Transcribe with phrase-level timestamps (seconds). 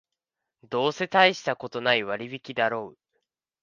[0.63, 3.19] どうせたいしたことない割引だろう